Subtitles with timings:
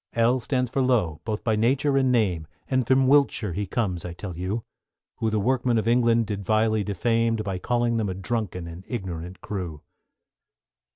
[0.15, 4.13] =L= stands for Lowe, both by nature and name, And from Wiltshire he comes I
[4.13, 4.63] tell you;
[5.17, 9.41] Who the workmen of England did vilely defame, By calling them a drunken and ignorant
[9.41, 9.83] crew.